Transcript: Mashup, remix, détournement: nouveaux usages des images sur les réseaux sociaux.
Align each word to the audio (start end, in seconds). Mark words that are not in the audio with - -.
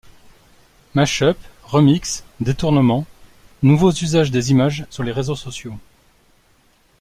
Mashup, 0.95 1.37
remix, 1.61 2.23
détournement: 2.39 3.05
nouveaux 3.61 3.91
usages 3.91 4.31
des 4.31 4.49
images 4.49 4.87
sur 4.89 5.03
les 5.03 5.11
réseaux 5.11 5.35
sociaux. 5.35 5.77